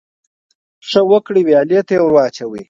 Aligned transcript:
ـ 0.45 0.87
ښه 0.87 1.01
وکړه، 1.11 1.39
ويالې 1.47 1.79
ته 1.87 1.93
يې 1.97 2.01
واچوه. 2.13 2.59